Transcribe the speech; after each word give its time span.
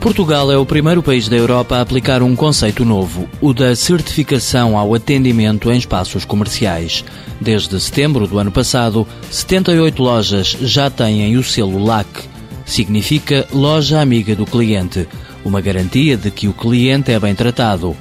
Portugal 0.00 0.50
é 0.50 0.56
o 0.56 0.64
primeiro 0.64 1.02
país 1.02 1.28
da 1.28 1.36
Europa 1.36 1.76
a 1.76 1.82
aplicar 1.82 2.22
um 2.22 2.34
conceito 2.34 2.86
novo, 2.86 3.28
o 3.38 3.52
da 3.52 3.76
certificação 3.76 4.78
ao 4.78 4.94
atendimento 4.94 5.70
em 5.70 5.76
espaços 5.76 6.24
comerciais. 6.24 7.04
Desde 7.38 7.78
setembro 7.78 8.26
do 8.26 8.38
ano 8.38 8.50
passado, 8.50 9.06
78 9.30 10.02
lojas 10.02 10.56
já 10.62 10.88
têm 10.88 11.36
o 11.36 11.44
selo 11.44 11.84
LAC. 11.84 12.06
Significa 12.64 13.46
Loja 13.52 14.00
Amiga 14.00 14.34
do 14.34 14.46
Cliente, 14.46 15.06
uma 15.44 15.60
garantia 15.60 16.16
de 16.16 16.30
que 16.30 16.48
o 16.48 16.54
cliente 16.54 17.12
é 17.12 17.20
bem 17.20 17.34
tratado. 17.34 17.94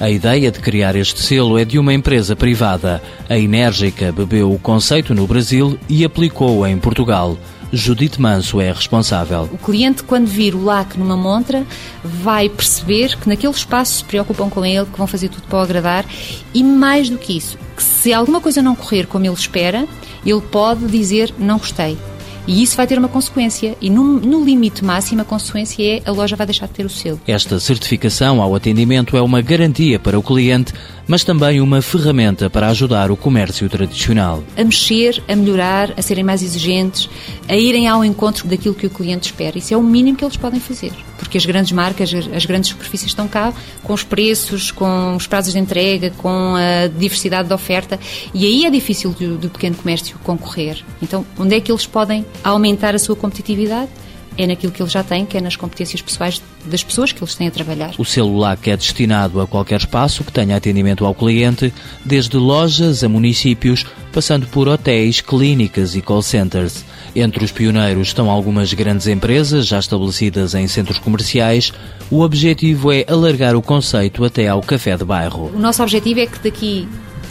A 0.00 0.08
ideia 0.08 0.50
de 0.50 0.58
criar 0.58 0.96
este 0.96 1.20
selo 1.20 1.58
é 1.58 1.66
de 1.66 1.78
uma 1.78 1.92
empresa 1.92 2.34
privada. 2.34 3.02
A 3.28 3.38
Enérgica 3.38 4.10
bebeu 4.10 4.50
o 4.50 4.58
conceito 4.58 5.14
no 5.14 5.26
Brasil 5.26 5.78
e 5.86 6.02
aplicou-o 6.02 6.66
em 6.66 6.78
Portugal. 6.78 7.36
Judite 7.72 8.20
Manso 8.20 8.60
é 8.60 8.70
responsável. 8.70 9.48
O 9.50 9.56
cliente, 9.56 10.02
quando 10.02 10.26
vir 10.26 10.54
o 10.54 10.62
LAC 10.62 10.96
numa 10.98 11.16
montra, 11.16 11.66
vai 12.04 12.48
perceber 12.48 13.16
que 13.16 13.26
naquele 13.26 13.52
espaço 13.52 13.96
se 13.96 14.04
preocupam 14.04 14.50
com 14.50 14.64
ele, 14.64 14.84
que 14.84 14.98
vão 14.98 15.06
fazer 15.06 15.30
tudo 15.30 15.46
para 15.48 15.58
o 15.58 15.62
agradar 15.62 16.04
e, 16.52 16.62
mais 16.62 17.08
do 17.08 17.16
que 17.16 17.36
isso, 17.36 17.56
que 17.74 17.82
se 17.82 18.12
alguma 18.12 18.42
coisa 18.42 18.60
não 18.60 18.76
correr 18.76 19.06
como 19.06 19.24
ele 19.24 19.34
espera, 19.34 19.88
ele 20.24 20.40
pode 20.42 20.86
dizer 20.86 21.32
não 21.38 21.56
gostei. 21.56 21.96
E 22.46 22.62
isso 22.62 22.76
vai 22.76 22.86
ter 22.86 22.98
uma 22.98 23.08
consequência. 23.08 23.76
E 23.80 23.88
no, 23.88 24.20
no, 24.20 24.44
limite 24.44 24.84
máximo, 24.84 25.22
a 25.22 25.24
consequência 25.24 25.82
é 25.82 26.02
a 26.04 26.10
loja 26.10 26.36
vai 26.36 26.46
deixar 26.46 26.66
de 26.66 26.72
ter 26.72 26.84
o 26.84 26.90
selo. 26.90 27.20
Esta 27.26 27.60
certificação 27.60 28.42
ao 28.42 28.54
atendimento 28.54 29.16
é 29.16 29.22
uma 29.22 29.40
garantia 29.40 29.98
para 29.98 30.18
o 30.18 30.22
cliente 30.22 30.72
mas 31.06 31.24
também 31.24 31.60
uma 31.60 31.82
ferramenta 31.82 32.48
para 32.48 32.68
ajudar 32.68 33.10
o 33.10 33.16
comércio 33.16 33.68
tradicional. 33.68 34.42
A 34.56 34.64
mexer, 34.64 35.22
a 35.28 35.34
melhorar, 35.34 35.92
a 35.96 36.02
serem 36.02 36.24
mais 36.24 36.42
exigentes, 36.42 37.08
a 37.48 37.56
irem 37.56 37.88
ao 37.88 38.04
encontro 38.04 38.46
daquilo 38.48 38.74
que 38.74 38.86
o 38.86 38.90
cliente 38.90 39.26
espera. 39.26 39.58
Isso 39.58 39.74
é 39.74 39.76
o 39.76 39.82
mínimo 39.82 40.16
que 40.16 40.24
eles 40.24 40.36
podem 40.36 40.60
fazer. 40.60 40.92
Porque 41.32 41.38
as 41.38 41.46
grandes 41.46 41.72
marcas, 41.72 42.12
as 42.12 42.44
grandes 42.44 42.68
superfícies 42.68 43.06
estão 43.06 43.26
cá 43.26 43.54
com 43.82 43.94
os 43.94 44.04
preços, 44.04 44.70
com 44.70 45.16
os 45.16 45.26
prazos 45.26 45.54
de 45.54 45.58
entrega, 45.58 46.10
com 46.18 46.54
a 46.54 46.88
diversidade 46.88 47.48
de 47.48 47.54
oferta 47.54 47.98
e 48.34 48.44
aí 48.44 48.66
é 48.66 48.70
difícil 48.70 49.12
do, 49.12 49.38
do 49.38 49.48
pequeno 49.48 49.74
comércio 49.74 50.18
concorrer. 50.22 50.84
Então, 51.00 51.24
onde 51.38 51.54
é 51.54 51.60
que 51.60 51.72
eles 51.72 51.86
podem 51.86 52.26
aumentar 52.44 52.94
a 52.94 52.98
sua 52.98 53.16
competitividade? 53.16 53.88
É 54.36 54.46
naquilo 54.46 54.72
que 54.72 54.82
eles 54.82 54.92
já 54.92 55.02
têm, 55.02 55.26
que 55.26 55.36
é 55.36 55.40
nas 55.40 55.56
competências 55.56 56.00
pessoais 56.00 56.42
das 56.64 56.82
pessoas 56.82 57.12
que 57.12 57.22
eles 57.22 57.34
têm 57.34 57.48
a 57.48 57.50
trabalhar. 57.50 57.92
O 57.98 58.04
celular 58.04 58.56
que 58.56 58.70
é 58.70 58.76
destinado 58.76 59.40
a 59.40 59.46
qualquer 59.46 59.80
espaço 59.80 60.24
que 60.24 60.32
tenha 60.32 60.56
atendimento 60.56 61.04
ao 61.04 61.14
cliente, 61.14 61.72
desde 62.04 62.36
lojas 62.36 63.04
a 63.04 63.08
municípios, 63.08 63.84
passando 64.12 64.46
por 64.46 64.68
hotéis, 64.68 65.20
clínicas 65.20 65.94
e 65.94 66.00
call 66.00 66.22
centers. 66.22 66.84
Entre 67.14 67.44
os 67.44 67.52
pioneiros 67.52 68.08
estão 68.08 68.30
algumas 68.30 68.72
grandes 68.72 69.06
empresas 69.06 69.66
já 69.66 69.78
estabelecidas 69.78 70.54
em 70.54 70.66
centros 70.66 70.98
comerciais. 70.98 71.72
O 72.10 72.20
objetivo 72.20 72.90
é 72.90 73.04
alargar 73.08 73.54
o 73.54 73.62
conceito 73.62 74.24
até 74.24 74.48
ao 74.48 74.62
café 74.62 74.96
de 74.96 75.04
bairro. 75.04 75.50
O 75.54 75.58
nosso 75.58 75.82
objetivo 75.82 76.20
é 76.20 76.26
que 76.26 76.38
daqui, 76.38 76.88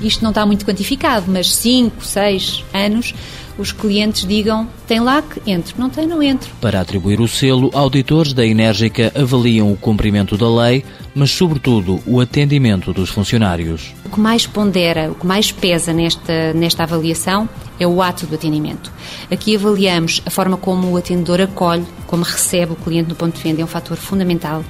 isto 0.00 0.22
não 0.22 0.30
está 0.30 0.46
muito 0.46 0.64
quantificado, 0.64 1.26
mas 1.28 1.52
5, 1.54 2.04
6 2.04 2.64
anos, 2.72 3.14
os 3.58 3.72
clientes 3.72 4.26
digam 4.26 4.68
tem 4.86 5.00
LAC, 5.00 5.40
entro, 5.46 5.74
não 5.78 5.88
tem, 5.88 6.06
não 6.06 6.22
entro. 6.22 6.50
Para 6.60 6.80
atribuir 6.80 7.20
o 7.20 7.28
selo, 7.28 7.70
auditores 7.72 8.32
da 8.32 8.44
Enérgica 8.44 9.12
avaliam 9.14 9.72
o 9.72 9.76
cumprimento 9.76 10.36
da 10.36 10.48
lei, 10.48 10.84
mas 11.14 11.30
sobretudo 11.30 12.00
o 12.06 12.20
atendimento 12.20 12.92
dos 12.92 13.10
funcionários. 13.10 13.94
O 14.04 14.10
que 14.10 14.20
mais 14.20 14.46
pondera, 14.46 15.10
o 15.10 15.14
que 15.14 15.26
mais 15.26 15.52
pesa 15.52 15.92
nesta, 15.92 16.52
nesta 16.52 16.82
avaliação 16.82 17.48
é 17.78 17.86
o 17.86 18.02
ato 18.02 18.26
do 18.26 18.34
atendimento. 18.34 18.92
Aqui 19.30 19.56
avaliamos 19.56 20.22
a 20.26 20.30
forma 20.30 20.56
como 20.56 20.90
o 20.90 20.96
atendedor 20.96 21.40
acolhe, 21.40 21.84
como 22.06 22.22
recebe 22.22 22.72
o 22.72 22.76
cliente 22.76 23.08
no 23.08 23.14
ponto 23.14 23.36
de 23.36 23.42
venda, 23.42 23.60
é 23.60 23.64
um 23.64 23.68
fator 23.68 23.96
fundamental. 23.96 24.64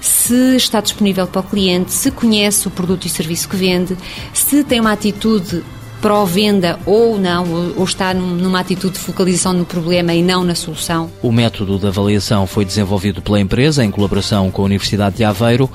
Se 0.00 0.56
está 0.56 0.80
disponível 0.80 1.26
para 1.26 1.40
o 1.40 1.44
cliente, 1.44 1.92
se 1.92 2.10
conhece 2.10 2.66
o 2.66 2.70
produto 2.70 3.06
e 3.06 3.08
serviço 3.08 3.48
que 3.48 3.56
vende, 3.56 3.96
se 4.32 4.64
tem 4.64 4.80
uma 4.80 4.92
atitude 4.92 5.62
pró-venda 6.00 6.78
ou 6.86 7.18
não, 7.18 7.74
ou 7.76 7.84
está 7.84 8.14
numa 8.14 8.60
atitude 8.60 8.94
de 8.94 9.00
focalização 9.00 9.52
no 9.52 9.64
problema 9.64 10.14
e 10.14 10.22
não 10.22 10.44
na 10.44 10.54
solução. 10.54 11.10
O 11.22 11.32
método 11.32 11.78
de 11.78 11.86
avaliação 11.86 12.46
foi 12.46 12.64
desenvolvido 12.64 13.20
pela 13.20 13.40
empresa 13.40 13.84
em 13.84 13.90
colaboração 13.90 14.50
com 14.50 14.62
a 14.62 14.64
Universidade 14.66 15.16
de 15.16 15.24
Aveiro. 15.24 15.70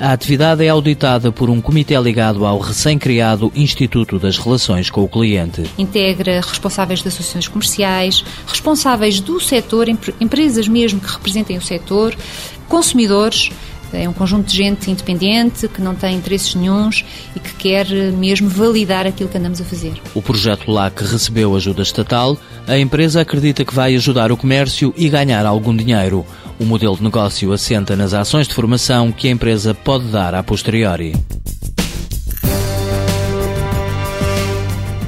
A 0.00 0.12
atividade 0.12 0.64
é 0.64 0.68
auditada 0.68 1.32
por 1.32 1.50
um 1.50 1.60
comitê 1.60 1.98
ligado 2.00 2.46
ao 2.46 2.60
recém-criado 2.60 3.50
Instituto 3.54 4.16
das 4.16 4.38
Relações 4.38 4.90
com 4.90 5.02
o 5.02 5.08
Cliente. 5.08 5.64
Integra 5.76 6.40
responsáveis 6.40 7.02
de 7.02 7.08
associações 7.08 7.48
comerciais, 7.48 8.24
responsáveis 8.46 9.18
do 9.18 9.40
setor, 9.40 9.88
empresas 9.88 10.68
mesmo 10.68 11.00
que 11.00 11.12
representem 11.12 11.58
o 11.58 11.62
setor, 11.62 12.14
consumidores, 12.68 13.50
é 13.92 14.08
um 14.08 14.12
conjunto 14.12 14.46
de 14.46 14.56
gente 14.56 14.90
independente 14.90 15.68
que 15.68 15.80
não 15.80 15.94
tem 15.94 16.16
interesses 16.16 16.54
nenhums 16.54 17.04
e 17.34 17.40
que 17.40 17.54
quer 17.54 17.86
mesmo 18.12 18.48
validar 18.48 19.06
aquilo 19.06 19.28
que 19.28 19.38
andamos 19.38 19.60
a 19.60 19.64
fazer. 19.64 19.94
O 20.14 20.22
projeto 20.22 20.70
LAC 20.70 21.00
recebeu 21.00 21.54
ajuda 21.56 21.82
estatal. 21.82 22.36
A 22.66 22.78
empresa 22.78 23.20
acredita 23.20 23.64
que 23.64 23.74
vai 23.74 23.94
ajudar 23.94 24.30
o 24.30 24.36
comércio 24.36 24.92
e 24.96 25.08
ganhar 25.08 25.44
algum 25.46 25.74
dinheiro. 25.74 26.24
O 26.58 26.64
modelo 26.64 26.96
de 26.96 27.02
negócio 27.02 27.52
assenta 27.52 27.94
nas 27.94 28.12
ações 28.12 28.48
de 28.48 28.54
formação 28.54 29.12
que 29.12 29.28
a 29.28 29.30
empresa 29.30 29.74
pode 29.74 30.06
dar 30.06 30.34
a 30.34 30.42
posteriori. 30.42 31.14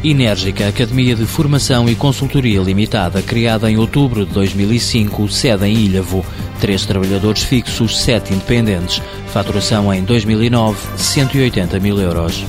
Enérgica 0.02 0.66
Academia 0.66 1.14
de 1.14 1.26
Formação 1.26 1.86
e 1.86 1.94
Consultoria 1.94 2.60
Limitada, 2.60 3.20
criada 3.20 3.70
em 3.70 3.76
outubro 3.76 4.24
de 4.24 4.32
2005, 4.32 5.28
sede 5.28 5.66
em 5.66 5.74
Ilhavo. 5.74 6.24
Três 6.60 6.84
trabalhadores 6.84 7.43
fixos, 7.43 7.98
sete 8.00 8.34
independentes. 8.34 9.03
Faturação 9.28 9.93
em 9.93 10.04
2009, 10.04 10.78
180 10.98 11.81
mil 11.81 11.98
euros. 11.98 12.44